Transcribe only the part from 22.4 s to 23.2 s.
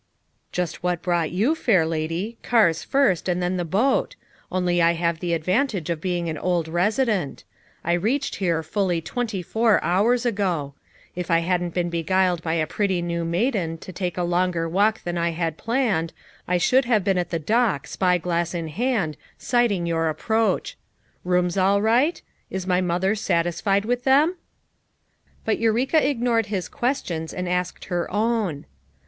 Is my mother